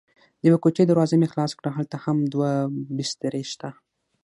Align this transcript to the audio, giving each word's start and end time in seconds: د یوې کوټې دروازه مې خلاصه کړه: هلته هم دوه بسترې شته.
د 0.39 0.41
یوې 0.47 0.57
کوټې 0.63 0.83
دروازه 0.87 1.15
مې 1.19 1.27
خلاصه 1.33 1.55
کړه: 1.59 1.69
هلته 1.77 1.95
هم 2.03 2.17
دوه 2.33 2.51
بسترې 2.97 3.43
شته. 3.51 3.69